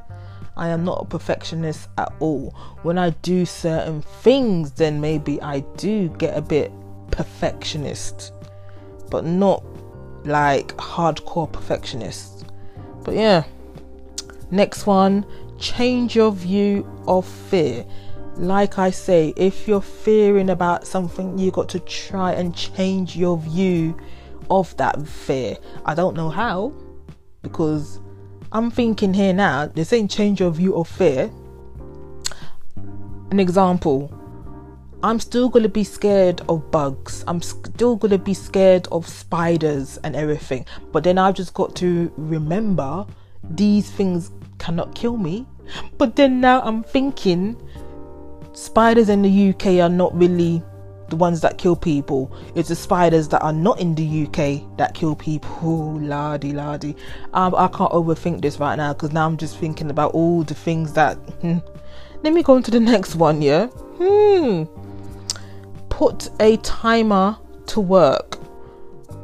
I 0.58 0.70
am 0.70 0.84
not 0.84 1.02
a 1.02 1.06
perfectionist 1.06 1.88
at 1.98 2.12
all. 2.20 2.56
When 2.82 2.98
I 2.98 3.12
do 3.22 3.46
certain 3.46 4.02
things, 4.02 4.72
then 4.72 5.00
maybe 5.00 5.42
I 5.42 5.60
do 5.78 6.10
get 6.18 6.36
a 6.36 6.42
bit 6.42 6.72
perfectionist, 7.12 8.34
but 9.12 9.25
not 9.25 9.63
like 10.25 10.75
hardcore 10.77 11.51
perfectionists. 11.51 12.44
But 13.03 13.13
yeah, 13.13 13.44
next 14.50 14.88
one 14.88 15.25
change 15.60 16.15
your 16.15 16.32
view 16.32 16.89
of 17.08 17.27
fear. 17.27 17.86
Like 18.38 18.80
I 18.80 18.89
say, 18.89 19.34
if 19.36 19.68
you're 19.68 19.82
fearing 19.82 20.50
about 20.50 20.88
something, 20.88 21.38
you 21.38 21.51
got 21.51 21.70
to 21.70 21.80
try 21.82 22.32
and 22.32 22.56
change 22.56 23.15
your 23.15 23.38
view 23.38 23.96
of 24.50 24.75
that 24.77 25.06
fear. 25.06 25.58
I 25.86 25.94
don't 25.94 26.15
know 26.15 26.30
how, 26.30 26.74
because 27.41 28.00
I'm 28.51 28.72
thinking 28.72 29.13
here 29.13 29.34
now, 29.34 29.68
they're 29.68 29.86
saying 29.86 30.08
change 30.08 30.39
your 30.39 30.51
view 30.51 30.75
of 30.75 30.88
fear. 30.88 31.30
An 33.30 33.39
example 33.39 34.18
I'm 35.03 35.20
still 35.20 35.50
going 35.50 35.63
to 35.63 35.70
be 35.70 35.84
scared 35.84 36.41
of 36.48 36.70
bugs. 36.70 37.24
I'm 37.27 37.41
still 37.41 37.96
going 37.96 38.12
to 38.12 38.20
be 38.20 38.36
scared 38.36 38.88
of 38.91 39.08
spiders 39.08 39.98
and 40.03 40.15
everything. 40.15 40.65
But 40.91 41.03
then 41.03 41.17
I've 41.17 41.34
just 41.34 41.55
got 41.55 41.75
to 41.77 42.12
remember 42.17 43.08
these 43.43 43.89
things 43.89 44.31
cannot 44.60 44.93
kill 44.93 45.17
me. 45.17 45.48
But 45.98 46.15
then 46.15 46.39
now 46.39 46.62
I'm 46.62 46.84
thinking 46.84 47.58
spiders 48.53 49.10
in 49.10 49.24
the 49.24 49.50
UK 49.50 49.84
are 49.84 49.89
not 49.89 50.15
really 50.15 50.62
the 51.10 51.15
ones 51.15 51.41
that 51.41 51.58
kill 51.58 51.75
people. 51.75 52.31
It's 52.53 52.70
the 52.70 52.75
spiders 52.75 53.27
that 53.29 53.41
are 53.41 53.53
not 53.53 53.79
in 53.79 53.96
the 53.96 54.27
UK 54.27 54.77
that 54.77 54.93
kill 54.93 55.15
people. 55.15 55.93
Lardy, 56.00 56.53
lardy. 56.53 56.96
Um, 57.34 57.55
I 57.55 57.67
can't 57.70 57.91
overthink 57.91 58.41
this 58.41 58.60
right 58.60 58.75
now 58.75 58.93
because 58.93 59.12
now 59.12 59.25
I'm 59.25 59.38
just 59.38 59.58
thinking 59.58 59.89
about 59.89 60.12
all 60.12 60.43
the 60.43 60.53
things 60.53 60.93
that. 60.93 61.15
Hmm. 61.41 61.58
Let 62.24 62.34
me 62.34 62.43
go 62.43 62.53
on 62.53 62.62
to 62.63 62.72
the 62.72 62.79
next 62.79 63.15
one, 63.15 63.41
yeah? 63.41 63.65
Hmm 63.65 64.65
put 65.91 66.29
a 66.39 66.57
timer 66.57 67.38
to 67.67 67.79
work. 67.79 68.36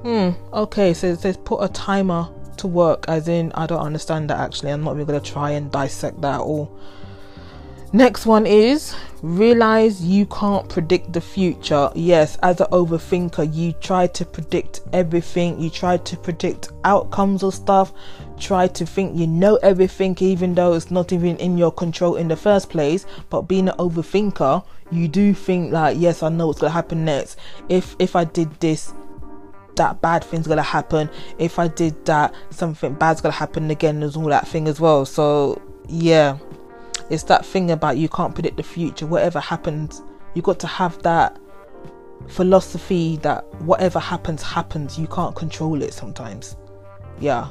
Hmm, 0.03 0.31
okay, 0.53 0.93
so 0.93 1.07
it 1.07 1.19
says 1.19 1.37
put 1.37 1.63
a 1.63 1.69
timer 1.69 2.29
to 2.57 2.67
work, 2.67 3.05
as 3.07 3.27
in, 3.27 3.51
I 3.53 3.65
don't 3.65 3.81
understand 3.81 4.29
that 4.29 4.37
actually. 4.37 4.71
I'm 4.71 4.83
not 4.83 4.93
even 4.93 5.07
going 5.07 5.19
to 5.19 5.31
try 5.31 5.51
and 5.51 5.71
dissect 5.71 6.21
that 6.21 6.35
at 6.35 6.41
all. 6.41 6.77
Next 7.93 8.25
one 8.25 8.45
is 8.45 8.93
realize 9.23 10.03
you 10.03 10.25
can't 10.25 10.67
predict 10.67 11.13
the 11.13 11.21
future. 11.21 11.89
Yes, 11.95 12.37
as 12.43 12.59
an 12.59 12.67
overthinker, 12.67 13.51
you 13.55 13.71
try 13.71 14.07
to 14.07 14.25
predict 14.25 14.81
everything, 14.91 15.59
you 15.59 15.69
try 15.69 15.97
to 15.97 16.17
predict 16.17 16.69
outcomes 16.83 17.43
of 17.43 17.53
stuff, 17.53 17.93
try 18.39 18.67
to 18.67 18.85
think 18.85 19.17
you 19.17 19.27
know 19.27 19.55
everything, 19.57 20.15
even 20.19 20.55
though 20.55 20.73
it's 20.73 20.91
not 20.91 21.11
even 21.11 21.37
in 21.37 21.57
your 21.57 21.71
control 21.71 22.15
in 22.15 22.27
the 22.27 22.35
first 22.35 22.69
place. 22.69 23.05
But 23.29 23.43
being 23.43 23.69
an 23.69 23.75
overthinker, 23.77 24.63
you 24.91 25.07
do 25.07 25.33
think 25.33 25.71
like, 25.71 25.97
yes, 25.99 26.23
I 26.23 26.29
know 26.29 26.47
what's 26.47 26.59
gonna 26.59 26.71
happen 26.71 27.05
next. 27.05 27.37
If 27.69 27.95
if 27.99 28.15
I 28.15 28.23
did 28.23 28.51
this, 28.59 28.93
that 29.75 30.01
bad 30.01 30.23
thing's 30.23 30.47
gonna 30.47 30.61
happen. 30.61 31.09
If 31.37 31.59
I 31.59 31.67
did 31.67 32.05
that, 32.05 32.33
something 32.49 32.93
bad's 32.93 33.21
gonna 33.21 33.33
happen 33.33 33.69
again. 33.69 33.99
There's 33.99 34.15
all 34.15 34.25
that 34.25 34.47
thing 34.47 34.67
as 34.67 34.79
well. 34.79 35.05
So 35.05 35.61
yeah 35.89 36.37
it's 37.09 37.23
that 37.23 37.45
thing 37.45 37.71
about 37.71 37.97
you 37.97 38.09
can't 38.09 38.33
predict 38.33 38.57
the 38.57 38.63
future. 38.63 39.05
Whatever 39.05 39.39
happens, 39.39 40.01
you 40.33 40.41
got 40.41 40.59
to 40.59 40.67
have 40.67 41.01
that 41.03 41.37
philosophy 42.27 43.17
that 43.17 43.45
whatever 43.61 43.99
happens, 43.99 44.41
happens. 44.41 44.99
You 44.99 45.07
can't 45.07 45.35
control 45.35 45.81
it 45.81 45.93
sometimes. 45.93 46.57
Yeah. 47.19 47.49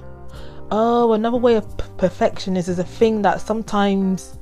Oh, 0.70 1.12
another 1.12 1.37
way 1.37 1.55
of 1.55 1.79
p- 1.79 1.85
perfection 1.96 2.57
is, 2.57 2.68
a 2.68 2.85
thing 2.85 3.22
that 3.22 3.40
sometimes 3.40 4.38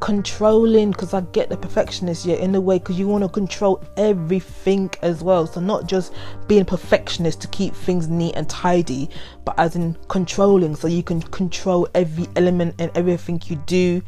controlling 0.00 0.92
because 0.92 1.12
I 1.12 1.22
get 1.32 1.48
the 1.48 1.56
perfectionist 1.56 2.24
yeah 2.24 2.36
in 2.36 2.54
a 2.54 2.60
way 2.60 2.78
because 2.78 2.96
you 2.96 3.08
want 3.08 3.24
to 3.24 3.28
control 3.28 3.82
everything 3.96 4.90
as 5.02 5.24
well. 5.24 5.46
So 5.46 5.60
not 5.60 5.86
just 5.88 6.12
being 6.46 6.64
perfectionist 6.64 7.40
to 7.40 7.48
keep 7.48 7.74
things 7.74 8.08
neat 8.08 8.34
and 8.36 8.48
tidy 8.48 9.10
but 9.44 9.58
as 9.58 9.74
in 9.74 9.96
controlling. 10.08 10.76
So 10.76 10.86
you 10.86 11.02
can 11.02 11.20
control 11.20 11.88
every 11.94 12.26
element 12.36 12.76
and 12.78 12.92
everything 12.94 13.42
you 13.46 13.56
do 13.66 14.02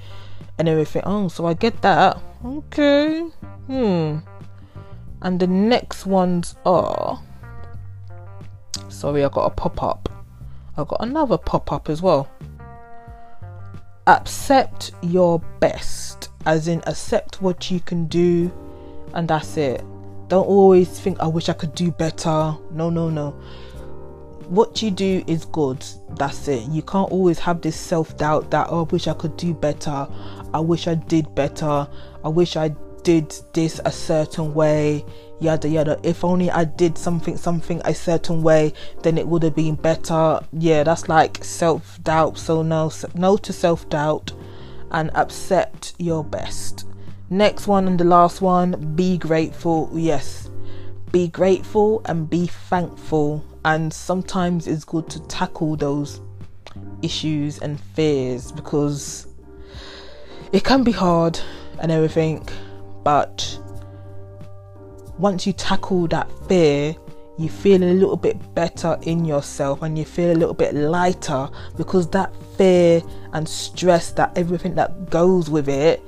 and 0.58 0.68
everything. 0.68 1.02
Oh 1.06 1.28
so 1.28 1.46
I 1.46 1.54
get 1.54 1.80
that. 1.82 2.20
Okay. 2.44 3.22
Hmm. 3.66 4.18
And 5.22 5.40
the 5.40 5.46
next 5.46 6.06
ones 6.06 6.54
are 6.64 7.20
sorry 8.88 9.24
I 9.24 9.28
got 9.28 9.46
a 9.46 9.50
pop 9.50 9.82
up 9.82 10.19
I 10.76 10.84
got 10.84 10.98
another 11.00 11.38
pop 11.38 11.72
up 11.72 11.88
as 11.88 12.00
well 12.02 12.28
accept 14.10 14.92
your 15.02 15.38
best, 15.60 16.30
as 16.46 16.68
in 16.68 16.82
accept 16.86 17.40
what 17.40 17.70
you 17.70 17.80
can 17.80 18.06
do, 18.06 18.52
and 19.14 19.28
that's 19.28 19.56
it. 19.56 19.84
Don't 20.28 20.46
always 20.46 20.88
think, 20.88 21.20
I 21.20 21.26
wish 21.26 21.48
I 21.48 21.52
could 21.52 21.74
do 21.74 21.90
better. 21.90 22.56
No, 22.72 22.90
no, 22.90 23.08
no. 23.08 23.30
What 24.48 24.82
you 24.82 24.90
do 24.90 25.22
is 25.26 25.44
good. 25.44 25.84
That's 26.16 26.48
it. 26.48 26.68
You 26.70 26.82
can't 26.82 27.10
always 27.10 27.38
have 27.38 27.60
this 27.60 27.76
self 27.76 28.16
doubt 28.16 28.50
that, 28.50 28.66
oh, 28.70 28.80
I 28.80 28.82
wish 28.82 29.06
I 29.06 29.14
could 29.14 29.36
do 29.36 29.54
better. 29.54 30.08
I 30.52 30.60
wish 30.60 30.88
I 30.88 30.94
did 30.94 31.32
better. 31.34 31.88
I 32.24 32.28
wish 32.28 32.56
I 32.56 32.74
did 33.10 33.34
this 33.54 33.80
a 33.84 33.90
certain 33.90 34.54
way 34.54 35.04
yada 35.40 35.68
yada. 35.68 35.98
If 36.04 36.24
only 36.24 36.48
i 36.48 36.62
did 36.62 36.96
something 36.96 37.36
something 37.36 37.82
a 37.84 37.92
certain 37.92 38.40
way 38.40 38.72
then 39.02 39.18
it 39.18 39.26
would 39.26 39.42
have 39.42 39.56
been 39.56 39.74
better. 39.74 40.38
Yeah 40.52 40.84
that's 40.84 41.08
like 41.08 41.44
self-doubt. 41.44 42.38
So 42.38 42.62
no 42.62 42.92
no 43.14 43.36
to 43.38 43.52
self-doubt 43.52 44.32
and 44.92 45.10
accept 45.16 45.94
your 45.98 46.22
best. 46.22 46.86
Next 47.30 47.66
one 47.66 47.88
and 47.88 47.98
the 47.98 48.04
last 48.04 48.40
one 48.40 48.94
be 48.94 49.18
grateful. 49.18 49.90
Yes 49.92 50.48
be 51.10 51.26
grateful 51.26 52.02
and 52.04 52.30
be 52.30 52.46
thankful. 52.46 53.44
And 53.64 53.92
sometimes 53.92 54.68
it's 54.68 54.84
good 54.84 55.10
to 55.10 55.18
tackle 55.26 55.74
those 55.74 56.20
issues 57.02 57.58
and 57.58 57.80
fears 57.80 58.52
because 58.52 59.26
it 60.52 60.62
can 60.62 60.84
be 60.84 60.92
hard 60.92 61.40
and 61.80 61.90
everything 61.90 62.46
but 63.02 63.58
once 65.18 65.46
you 65.46 65.52
tackle 65.52 66.06
that 66.08 66.28
fear, 66.48 66.94
you 67.38 67.48
feel 67.48 67.82
a 67.82 67.92
little 67.92 68.16
bit 68.16 68.54
better 68.54 68.98
in 69.02 69.24
yourself 69.24 69.82
and 69.82 69.98
you 69.98 70.04
feel 70.04 70.30
a 70.30 70.36
little 70.36 70.54
bit 70.54 70.74
lighter 70.74 71.48
because 71.76 72.08
that 72.10 72.34
fear 72.56 73.02
and 73.32 73.48
stress, 73.48 74.12
that 74.12 74.36
everything 74.36 74.74
that 74.74 75.08
goes 75.10 75.48
with 75.48 75.68
it, 75.68 76.02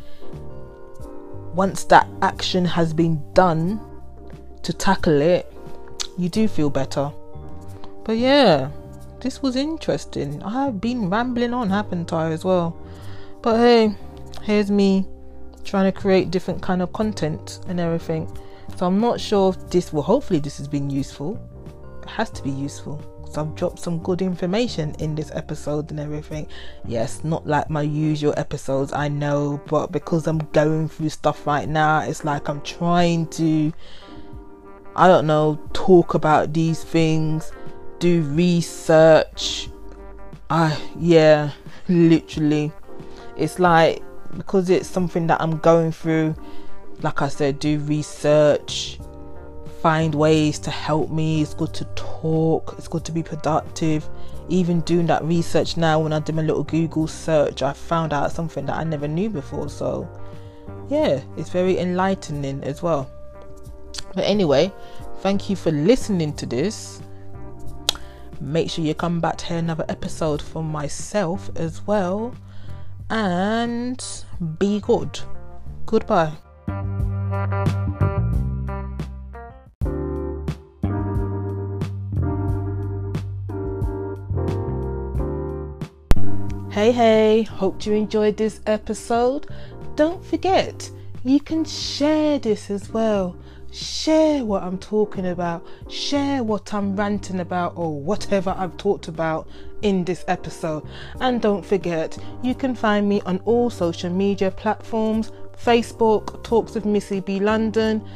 once 1.55 1.85
that 1.85 2.07
action 2.21 2.65
has 2.65 2.93
been 2.93 3.23
done 3.33 3.81
to 4.63 4.73
tackle 4.73 5.21
it, 5.21 5.53
you 6.19 6.29
do 6.29 6.47
feel 6.49 6.71
better. 6.71 7.11
But 8.05 8.17
yeah, 8.19 8.71
this 9.21 9.41
was 9.41 9.57
interesting. 9.57 10.43
I 10.43 10.65
have 10.65 10.81
been 10.81 11.09
rambling 11.09 11.55
on, 11.55 11.71
haven't 11.71 12.13
I, 12.13 12.31
as 12.31 12.45
well? 12.45 12.77
But 13.41 13.59
hey, 13.59 13.95
here's 14.43 14.71
me 14.71 15.07
trying 15.65 15.91
to 15.91 15.99
create 15.99 16.31
different 16.31 16.63
kind 16.63 16.83
of 16.83 16.93
content 16.93 17.61
and 17.69 17.81
everything. 17.81 18.31
So 18.77 18.87
I'm 18.87 19.01
not 19.01 19.21
sure 19.21 19.51
if 19.51 19.71
this 19.71 19.93
will 19.93 20.03
hopefully 20.03 20.41
this 20.41 20.59
has 20.59 20.69
been 20.69 20.91
useful. 20.91 21.39
It 22.03 22.09
has 22.09 22.31
to 22.31 22.43
be 22.43 22.51
useful 22.51 22.97
because 23.21 23.39
I've 23.39 23.55
dropped 23.55 23.79
some 23.79 23.99
good 24.01 24.23
information 24.23 24.95
in 24.99 25.15
this 25.15 25.31
episode 25.35 25.91
and 25.91 26.01
everything. 26.01 26.49
Yes, 26.85 27.23
not 27.25 27.47
like 27.47 27.71
my 27.71 27.83
usual 27.83 28.35
episodes, 28.37 28.93
I 28.93 29.09
know, 29.09 29.61
but 29.67 29.93
because 29.93 30.27
I'm 30.27 30.39
going 30.53 30.89
through 30.89 31.11
stuff 31.11 31.47
right 31.47 31.69
now, 31.69 32.01
it's 32.01 32.25
like 32.25 32.49
I'm 32.49 32.61
trying 32.63 33.27
to 33.29 33.73
I 34.95 35.09
don't 35.09 35.27
know, 35.27 35.59
talk 35.73 36.15
about 36.15 36.53
these 36.53 36.85
things, 36.85 37.51
do 37.99 38.23
research. 38.23 39.71
I 40.51 40.79
yeah, 40.99 41.53
literally. 41.89 42.73
It's 43.37 43.59
like 43.59 44.03
because 44.37 44.71
it's 44.71 44.89
something 44.89 45.27
that 45.27 45.41
I'm 45.41 45.59
going 45.59 45.93
through, 45.93 46.35
like 47.03 47.23
I 47.23 47.29
said, 47.29 47.59
do 47.59 47.79
research, 47.81 48.99
find 49.81 50.15
ways 50.15 50.59
to 50.61 50.71
help 50.71 51.11
me. 51.11 51.43
It's 51.43 51.55
good 51.55 51.75
to 51.75 51.85
talk, 51.95 52.75
it's 52.79 52.89
good 52.89 53.05
to 53.05 53.13
be 53.13 53.23
productive. 53.23 54.09
Even 54.49 54.81
doing 54.81 55.07
that 55.07 55.25
research 55.25 55.77
now, 55.77 56.01
when 56.01 56.13
I 56.13 56.19
did 56.21 56.35
my 56.35 56.43
little 56.43 56.65
Google 56.65 57.07
search, 57.07 57.63
I 57.63 57.73
found 57.73 58.13
out 58.13 58.33
something 58.33 58.67
that 58.67 58.77
I 58.77 58.85
never 58.85 59.09
knew 59.09 59.31
before. 59.31 59.69
So, 59.69 60.09
yeah, 60.89 61.21
it's 61.37 61.51
very 61.51 61.79
enlightening 61.79 62.63
as 62.65 62.83
well. 62.83 63.11
But 64.15 64.25
anyway, 64.25 64.73
thank 65.21 65.49
you 65.49 65.57
for 65.57 65.71
listening 65.71 66.35
to 66.35 66.47
this. 66.47 67.01
Make 68.41 68.71
sure 68.71 68.85
you 68.85 68.95
come 68.95 69.21
back 69.21 69.39
to 69.39 69.47
hear 69.47 69.59
another 69.59 69.85
episode 69.89 70.43
for 70.43 70.65
myself 70.65 71.49
as 71.57 71.87
well 71.87 72.35
and 73.11 74.05
be 74.59 74.81
good. 74.81 75.21
Goodbye. 75.87 76.33
Hey, 86.71 86.91
hey, 86.91 87.43
hope 87.43 87.85
you 87.85 87.93
enjoyed 87.93 88.39
this 88.39 88.61
episode. 88.67 89.47
Don't 89.95 90.25
forget, 90.25 90.91
you 91.23 91.39
can 91.39 91.65
share 91.65 92.39
this 92.39 92.71
as 92.71 92.89
well 92.91 93.37
Share 93.73 94.45
what 94.45 94.63
I'm 94.63 94.77
talking 94.77 95.27
about, 95.27 95.67
share 95.89 96.43
what 96.43 96.75
I'm 96.75 96.95
ranting 96.95 97.41
about, 97.41 97.73
or 97.75 97.99
whatever 97.99 98.55
I've 98.57 98.77
talked 98.77 99.09
about 99.09 99.49
in 99.81 100.05
this 100.05 100.27
episode. 100.29 100.87
And 101.21 101.41
don't 101.41 101.65
forget, 101.65 102.19
you 102.43 102.55
can 102.55 102.75
find 102.75 103.09
me 103.09 103.23
on 103.23 103.39
all 103.47 103.71
social 103.71 104.11
media 104.11 104.51
platforms 104.51 105.33
Facebook, 105.57 106.45
Talks 106.45 106.75
with 106.75 106.85
Missy 106.85 107.21
B 107.21 107.41
London, 107.41 108.07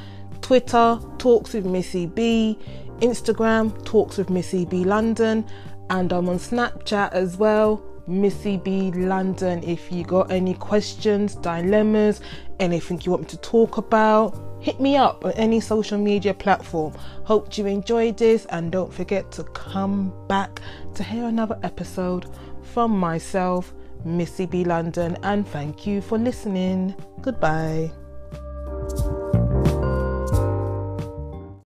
Twitter, 0.42 1.00
Talks 1.16 1.54
with 1.54 1.64
Missy 1.64 2.04
B, 2.04 2.58
Instagram, 3.00 3.82
Talks 3.86 4.18
with 4.18 4.28
Missy 4.28 4.66
B 4.66 4.84
London, 4.84 5.46
and 5.88 6.12
I'm 6.12 6.28
on 6.28 6.38
Snapchat 6.38 7.12
as 7.12 7.38
well. 7.38 7.82
Missy 8.08 8.56
B 8.56 8.92
London. 8.92 9.62
If 9.64 9.90
you 9.90 10.04
got 10.04 10.30
any 10.30 10.54
questions, 10.54 11.34
dilemmas, 11.34 12.20
anything 12.60 13.00
you 13.04 13.10
want 13.10 13.22
me 13.22 13.28
to 13.28 13.36
talk 13.38 13.76
about, 13.76 14.36
hit 14.60 14.80
me 14.80 14.96
up 14.96 15.24
on 15.24 15.32
any 15.32 15.60
social 15.60 15.98
media 15.98 16.34
platform. 16.34 16.92
Hope 17.24 17.56
you 17.56 17.66
enjoyed 17.66 18.16
this 18.16 18.46
and 18.46 18.72
don't 18.72 18.92
forget 18.92 19.30
to 19.32 19.44
come 19.44 20.12
back 20.28 20.60
to 20.94 21.02
hear 21.02 21.26
another 21.26 21.58
episode 21.62 22.26
from 22.62 22.90
myself, 22.90 23.74
Missy 24.04 24.46
B 24.46 24.64
London, 24.64 25.16
and 25.22 25.46
thank 25.48 25.86
you 25.86 26.00
for 26.00 26.18
listening. 26.18 26.94
Goodbye. 27.20 27.92